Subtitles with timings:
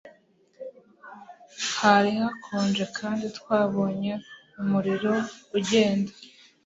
[1.79, 4.13] Hari hakonje kandi twabonye
[4.61, 5.13] umuriro
[5.57, 6.11] ugenda.